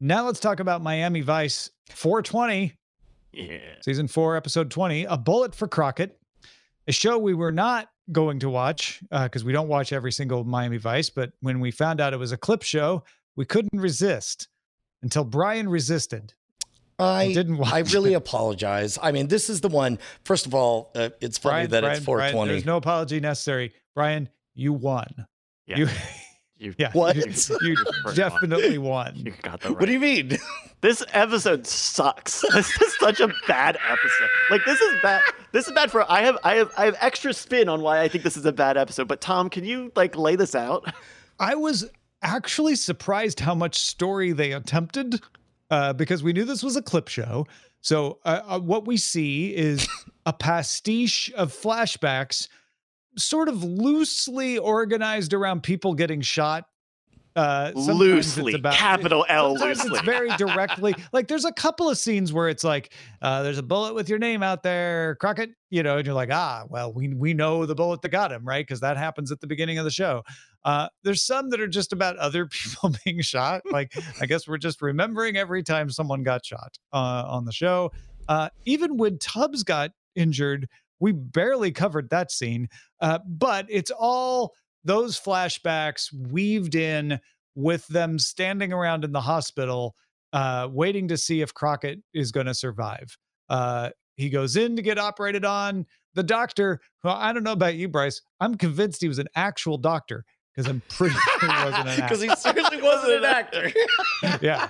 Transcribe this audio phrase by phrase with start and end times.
[0.00, 2.72] Now let's talk about Miami Vice 420,
[3.32, 3.58] Yeah.
[3.80, 6.18] season four, episode 20, A Bullet for Crockett,
[6.86, 10.76] a show we were not going to watch because we don't watch every single Miami
[10.76, 11.08] Vice.
[11.10, 13.04] But when we found out it was a clip show,
[13.36, 14.48] we couldn't resist
[15.02, 16.34] until Brian resisted.
[16.98, 18.16] I didn't watch I really it.
[18.16, 18.98] apologize.
[19.02, 19.98] I mean, this is the one.
[20.24, 22.52] First of all, uh, it's funny Brian, that Brian, it's Brian, 420.
[22.52, 23.72] there's no apology necessary.
[23.96, 25.26] Brian, you won.
[25.66, 25.78] Yeah.
[25.78, 25.88] You,
[26.64, 27.16] You, yeah, What?
[27.16, 27.24] you,
[27.62, 29.34] you First definitely You won.
[29.42, 29.78] got that right.
[29.80, 30.38] what do you mean?
[30.80, 32.42] This episode sucks.
[32.52, 34.28] This is such a bad episode.
[34.50, 35.22] Like this is bad.
[35.52, 36.10] This is bad for.
[36.12, 38.52] I have I have I have extra spin on why I think this is a
[38.52, 39.08] bad episode.
[39.08, 40.84] But Tom, can you like lay this out?
[41.38, 41.88] I was
[42.20, 45.22] actually surprised how much story they attempted
[45.70, 47.46] uh, because we knew this was a clip show.
[47.80, 49.88] So uh, uh, what we see is
[50.26, 52.48] a pastiche of flashbacks,
[53.16, 56.64] sort of loosely organized around people getting shot.
[57.36, 59.90] Uh, Loosely, about- capital L loosely.
[59.90, 60.94] it's very directly.
[61.12, 64.20] Like there's a couple of scenes where it's like uh, there's a bullet with your
[64.20, 67.74] name out there crockett you know and you're like ah well we we know the
[67.74, 68.64] bullet that got him right?
[68.64, 70.22] Because that happens at the beginning of the show.
[70.64, 73.62] Uh, there's some that are just about other people being shot.
[73.68, 77.90] Like i guess we're just remembering every time someone got shot uh, on the show.
[78.28, 80.68] Uh, even when tubbs got injured
[81.04, 82.68] we barely covered that scene
[83.00, 84.52] uh, but it's all
[84.84, 87.18] those flashbacks weaved in
[87.54, 89.94] with them standing around in the hospital
[90.34, 93.16] uh, waiting to see if Crockett is going to survive.
[93.48, 95.86] Uh, he goes in to get operated on.
[96.14, 99.78] The doctor, who I don't know about you, Bryce, I'm convinced he was an actual
[99.78, 103.72] doctor because I'm pretty sure he wasn't an Because he certainly wasn't an actor.
[104.42, 104.68] yeah.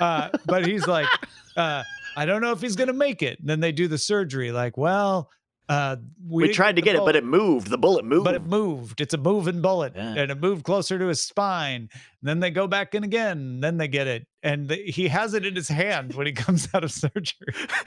[0.00, 1.08] Uh, but he's like,
[1.56, 1.82] uh,
[2.16, 3.38] I don't know if he's going to make it.
[3.40, 4.52] And then they do the surgery.
[4.52, 5.30] Like, well,
[5.68, 5.96] uh,
[6.28, 7.68] We, didn't tried to get it, but it moved.
[7.68, 8.24] The bullet moved.
[8.24, 9.00] but it moved.
[9.00, 10.14] It's a moving bullet, Yeah.
[10.16, 11.88] and it moved closer to his spine.
[11.92, 13.60] And then they go back in again.
[13.60, 16.68] Then they get it, and the, he has it in his hand when he comes
[16.74, 17.52] out of surgery.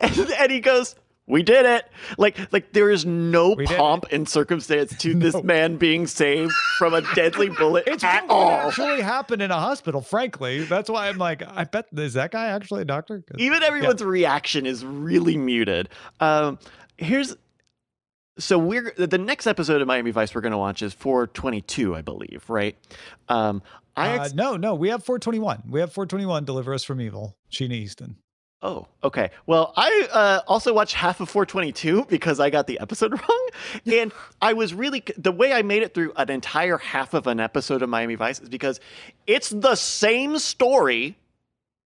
[0.00, 0.94] and, and he goes,
[1.26, 1.84] "We did it!"
[2.18, 6.94] Like, like there is no We pomp and circumstance to this man being saved from
[6.94, 8.50] a deadly bullet It's at all.
[8.50, 10.00] actually happened in a hospital.
[10.00, 13.22] Frankly, that's why I'm like, I bet is that guy actually a doctor?
[13.38, 15.88] Even everyone's reaction is really muted.
[16.20, 16.58] Um,
[17.00, 17.36] here's
[18.38, 22.02] so we're the next episode of Miami Vice we're going to watch is 422, I
[22.02, 22.76] believe, right?
[23.28, 23.62] Um,
[23.96, 25.64] I Uh, no, no, we have 421.
[25.68, 26.44] We have 421.
[26.44, 27.36] Deliver us from evil.
[27.50, 28.16] Sheena Easton.
[28.62, 29.30] Oh, okay.
[29.46, 33.48] Well, I uh, also watched half of 422 because I got the episode wrong.
[33.90, 37.40] And I was really, the way I made it through an entire half of an
[37.40, 38.78] episode of Miami Vice is because
[39.26, 41.16] it's the same story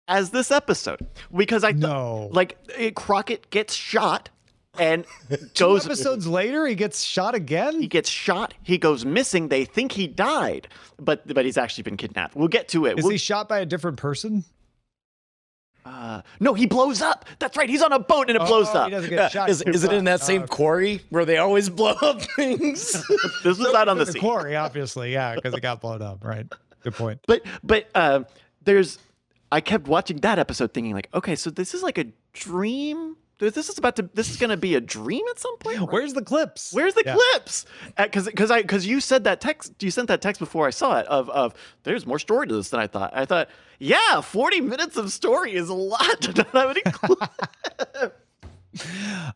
[0.09, 1.07] as this episode.
[1.35, 4.31] Because I, th- No, like, it, Crockett gets shot
[4.79, 5.05] and
[5.55, 7.81] two episodes later, he gets shot again.
[7.81, 9.49] he gets shot, he goes missing.
[9.49, 10.69] They think he died,
[10.99, 12.35] but, but he's actually been kidnapped.
[12.37, 12.99] We'll get to it.
[12.99, 14.45] Is We'll- he shot by a different person?
[15.85, 17.25] uh, no, he blows up.
[17.41, 17.69] That's right.
[17.69, 18.85] He's on a boat and it Oh, blows oh, up.
[18.87, 19.51] He doesn't get shot.
[19.51, 22.93] is, is it in that same Oh, quarry where they always blow up things?
[23.43, 24.21] This was out on the the sea.
[24.21, 26.25] quarry, obviously, yeah, because it got blown up.
[26.25, 26.47] Right.
[26.85, 27.19] Good point.
[27.27, 28.23] But but uh,
[28.63, 28.99] there's
[29.51, 33.17] I kept watching that episode thinking like, okay, so this is like a dream.
[33.39, 34.09] This is about to.
[34.15, 35.91] This is going to be a dream at some point.
[35.91, 36.73] Where's the clips?
[36.73, 37.17] Where's the Yeah.
[37.17, 37.67] clips?
[37.97, 39.83] Because because I because you said that text.
[39.83, 41.07] You sent that text before I saw it.
[41.07, 43.11] Of of there's more story to this than I thought.
[43.17, 43.49] I thought,
[43.81, 47.27] yeah, 40 minutes of story is a lot to not have any clips.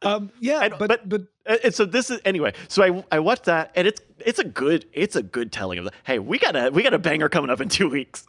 [0.00, 2.54] Um, yeah, And- but but- but And and so this is anyway.
[2.68, 5.84] So I I watched that, and it's it's a good it's a good telling of
[5.84, 5.90] the.
[6.04, 8.26] Hey, we got a we got a banger coming up in two weeks,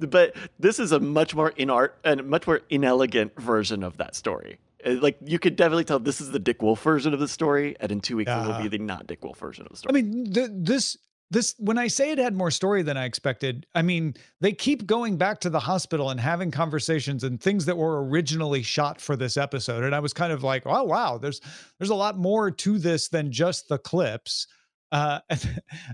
[0.00, 4.58] but this is a much more inart and much more inelegant version of that story.
[4.88, 7.76] Uh, Like you could definitely tell this is the Dick Wolf version of the story,
[7.80, 9.90] and in two weeks it will be the not Dick Wolf version of the story.
[9.90, 10.96] I mean, th- this
[11.30, 14.86] this when I say it had more story than I expected, I mean they keep
[14.86, 19.16] going back to the hospital and having conversations and things that were originally shot for
[19.16, 21.40] this episode, and I was kind of like, oh wow, there's
[21.78, 24.46] there's a lot more to this than just the clips.
[24.90, 25.46] Uh, at,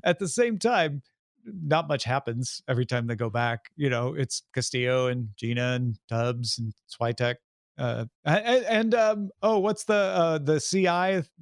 [0.05, 1.03] at the same time,
[1.45, 3.71] not much happens every time they go back.
[3.77, 7.37] You know, it's Castillo and Gina and Tubbs and Switek.
[7.77, 10.87] Uh, and, and um, oh, what's the uh the CI?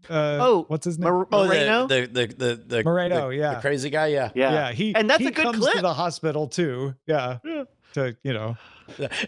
[0.09, 1.11] Uh, Oh, what's his name?
[1.11, 1.87] Mor- Oh, Moreno.
[1.87, 3.55] the the the the, the Moreno, the- yeah.
[3.55, 4.31] the crazy guy, yeah.
[4.35, 4.73] yeah.
[4.73, 5.75] he And that's he a good comes clip.
[5.75, 6.95] to the hospital too.
[7.07, 7.65] Yeah, Yeah.
[7.93, 8.57] To you know,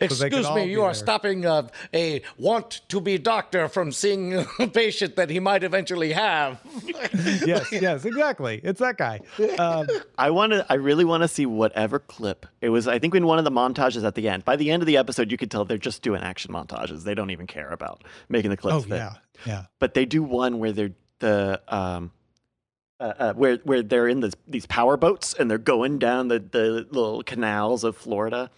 [0.00, 0.94] Excuse all me, you are there.
[0.94, 6.12] stopping a, a want to be doctor from seeing a patient that he might eventually
[6.12, 6.60] have.
[7.46, 8.60] yes, yes, exactly.
[8.62, 9.20] It's that guy.
[9.58, 9.86] Um,
[10.18, 10.66] I want to.
[10.68, 12.88] I really want to see whatever clip it was.
[12.88, 14.44] I think in one of the montages at the end.
[14.44, 17.04] By the end of the episode, you could tell they're just doing action montages.
[17.04, 18.76] They don't even care about making the clips.
[18.76, 18.96] oh fit.
[18.96, 19.14] yeah,
[19.46, 19.64] yeah.
[19.78, 22.10] but they do one where they're the um
[23.04, 26.38] uh, uh, where where they're in this, these power boats and they're going down the,
[26.38, 28.50] the little canals of Florida,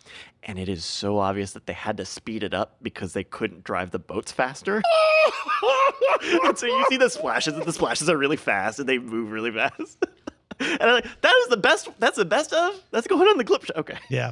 [0.44, 3.64] and it is so obvious that they had to speed it up because they couldn't
[3.64, 4.80] drive the boats faster.
[6.44, 9.32] and so you see the splashes, and the splashes are really fast, and they move
[9.32, 10.04] really fast.
[10.60, 11.88] and I'm like, that is the best.
[11.98, 12.80] That's the best of.
[12.92, 13.74] That's going on the clip show.
[13.76, 13.98] Okay.
[14.08, 14.30] Yeah.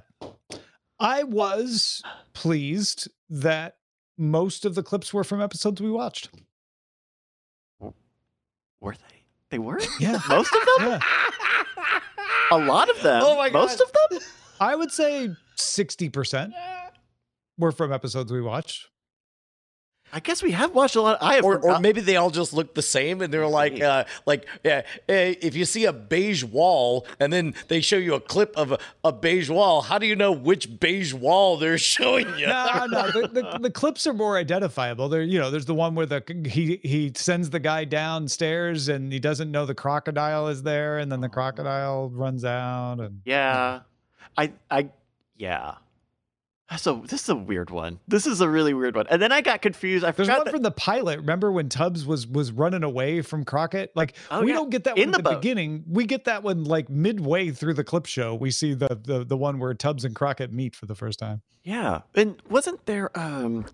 [1.01, 3.79] I was pleased that
[4.17, 6.31] most of the clips were from episodes we watched.
[8.81, 9.14] Were they?
[9.55, 9.79] They were.
[10.01, 10.19] Yeah.
[10.29, 10.89] Most of them.
[10.91, 11.01] Yeah.
[12.51, 13.23] A lot of them.
[13.25, 14.21] Oh my Most of them.
[14.59, 16.53] I would say 60%
[17.57, 18.89] were from episodes we watched.
[20.15, 21.19] I guess we have watched a lot.
[21.21, 21.45] I have.
[21.45, 24.83] or, or maybe they all just look the same and they're like uh, like yeah,
[25.09, 28.79] if you see a beige wall and then they show you a clip of a,
[29.03, 33.11] a beige wall how do you know which beige wall they're showing you No, no,
[33.11, 35.09] the, the, the clips are more identifiable.
[35.09, 39.13] There, you know, there's the one where the he he sends the guy downstairs and
[39.13, 43.01] he doesn't know the crocodile is there, and then the crocodile runs out.
[43.01, 43.81] And Yeah.
[44.39, 44.91] I I
[45.37, 45.75] yeah.
[46.79, 48.01] So this is a weird one.
[48.09, 49.07] This is a really weird one.
[49.11, 50.05] And then I got confused.
[50.05, 51.19] I there's forgot one that, from the pilot.
[51.21, 53.93] Remember when Tubbs was was running away from Crockett?
[53.95, 54.55] Like Oh, we yeah.
[54.55, 55.43] don't get that In one at the the boat.
[55.43, 55.85] beginning.
[55.87, 58.35] We get that one like midway through the clip show.
[58.35, 61.43] We see the the the one where Tubbs and Crockett meet for the first time.
[61.65, 62.01] Yeah.
[62.15, 63.67] And wasn't there um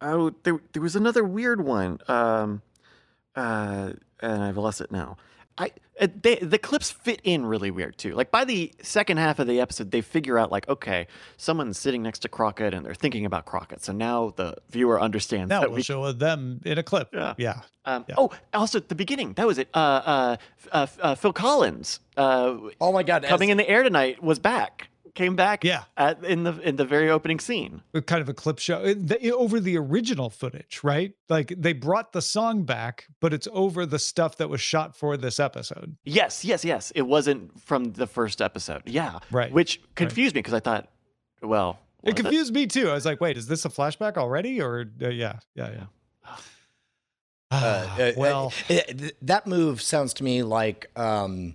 [0.00, 1.98] oh there there was another weird one.
[2.08, 2.62] Um
[3.34, 5.16] uh and I've lost it now.
[5.58, 8.12] I uh, they, the clips fit in really weird too.
[8.14, 11.06] Like by the second half of the episode, they figure out like, okay,
[11.38, 13.82] someone's sitting next to Crockett and they're thinking about Crockett.
[13.82, 17.08] So now the viewer understands Now that we'll we show them in a clip.
[17.14, 17.34] Yeah.
[17.38, 17.60] yeah.
[17.86, 18.16] Um, Yeah.
[18.18, 19.68] Oh, also at the beginning, that was it.
[19.72, 20.36] Uh, uh,
[20.72, 24.88] uh, uh, Phil Collins, uh, oh my god coming in the air tonight, was back.
[25.16, 25.64] Came back.
[25.64, 25.84] Yeah.
[25.96, 27.82] At, in the in the very opening scene.
[27.92, 31.14] with kind of a clip show it- the- over the original footage, right?
[31.28, 35.16] Like they brought the song back, but it's over the stuff that was shot for
[35.16, 35.96] this episode.
[36.04, 36.92] Yes, yes, yes.
[36.94, 38.82] It wasn't from the first episode.
[38.84, 39.18] Yeah.
[39.30, 40.88] Right, Which confused me because I thought,
[41.42, 42.90] well, It was confused me too.
[42.90, 44.60] I was like, wait, is this a flashback already?
[44.60, 46.36] Or uh, yeah, yeah, yeah.
[47.50, 48.76] Uh, uh, well, uh,
[49.22, 51.54] that move sounds to me like um,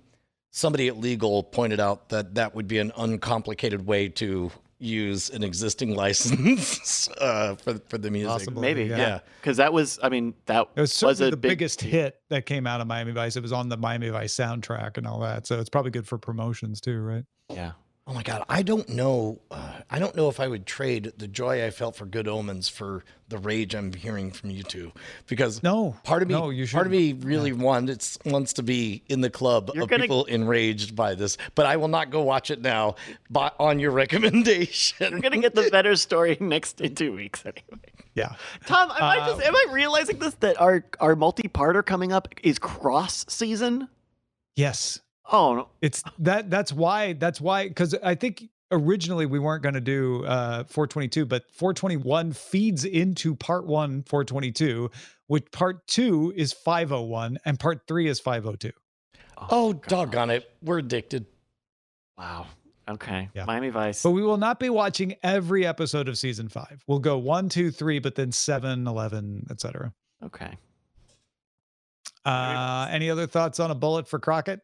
[0.52, 5.42] somebody at legal pointed out that that would be an uncomplicated way to use an
[5.44, 8.30] existing license uh, for for the music.
[8.30, 8.62] Possible.
[8.62, 8.96] Maybe, Yeah.
[8.98, 9.18] yeah.
[9.40, 12.20] Because that was, I mean, that it was was certainly a the big biggest hit
[12.30, 13.36] that came out of Miami Vice.
[13.36, 16.18] It was on the Miami Vice soundtrack and all that, so it's probably good for
[16.18, 17.24] promotions too, right?
[17.48, 17.72] Yeah.
[18.04, 19.40] Oh my god, I don't know.
[19.48, 22.68] Uh, I don't know if I would trade the joy I felt for Good Omens
[22.68, 24.90] for the rage I'm hearing from you two,
[25.28, 29.04] because No, part of me, no, you part of me really wants wants to be
[29.08, 32.22] in the club You're of gonna- people enraged by this, but I will not go
[32.22, 32.96] watch it now.
[33.30, 37.84] By, on your recommendation, We're gonna get the better story next in two weeks anyway.
[38.14, 38.34] Yeah,
[38.66, 42.26] Tom, am I Uh, just am I realizing this that our our multi-parter coming up
[42.42, 43.86] is cross season?
[44.56, 45.68] yes, Oh no.
[45.80, 46.50] it's that.
[46.50, 47.12] That's why.
[47.14, 47.68] That's why.
[47.68, 53.34] Because I think originally we weren't going to do uh 422, but 421 feeds into
[53.34, 54.90] part one 422,
[55.28, 58.72] which part two is 501 and part three is 502.
[59.50, 61.26] oh doggone it, we're addicted.
[62.18, 62.46] Wow.
[62.88, 63.28] Okay.
[63.34, 63.44] Yeah.
[63.44, 64.02] Miami Vice.
[64.02, 66.82] But we will not be watching every episode of season five.
[66.86, 69.92] We'll go one, two, three, but then seven, 11, etc.
[70.24, 70.50] Okay.
[72.24, 74.60] Uh, any other thoughts on a bullet for Crockett?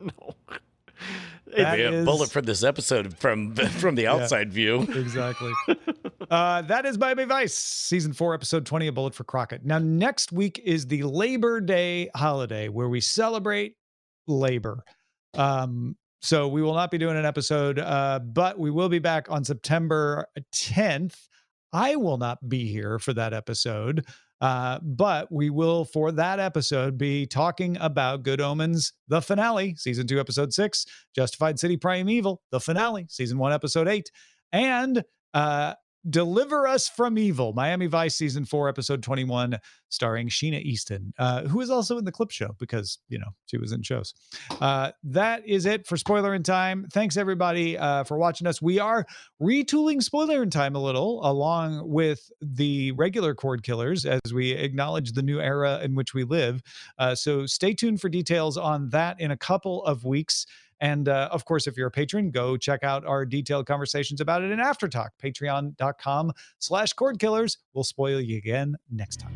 [0.00, 0.34] No.
[1.56, 4.82] That Be a is- bullet for this episode from from the outside view.
[4.82, 5.52] Exactly.
[6.30, 9.64] uh, that is Miami Vice, season four, episode 20, A Bullet for Crockett.
[9.64, 13.76] Now, next week is the Labor Day holiday where we celebrate
[14.26, 14.84] labor.
[15.34, 19.30] Um, so we will not be doing an episode, uh, but we will be back
[19.30, 21.16] on September 10th.
[21.72, 24.04] I will not be here for that episode.
[24.40, 30.06] Uh, but we will, for that episode, be talking about Good Omens, the finale, season
[30.06, 34.10] two, episode six, Justified City Primeval, the finale, season one, episode eight,
[34.52, 35.02] and
[35.34, 35.74] uh,
[36.08, 41.60] Deliver Us from Evil, Miami Vice, season four, episode 21, starring Sheena Easton, uh, who
[41.60, 44.14] is also in the clip show because, you know, she was in shows.
[44.60, 46.86] Uh, that is it for Spoilerin' Time.
[46.92, 48.62] Thanks, everybody, uh, for watching us.
[48.62, 49.06] We are
[49.42, 55.40] retooling Spoilerin' Time a little, along with the regular Cordkillers, as we acknowledge the new
[55.40, 56.62] era in which we live.
[56.98, 60.46] Uh, so stay tuned for details on that in a couple of weeks.
[60.80, 64.42] And uh, of course, if you're a patron, go check out our detailed conversations about
[64.42, 67.58] it in Aftertalk, patreon.com slash cord killers.
[67.74, 69.34] We'll spoil you again next time.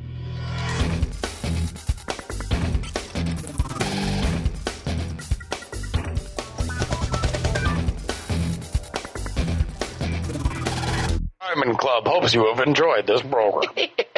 [11.54, 13.72] Diamond Club hopes you have enjoyed this program.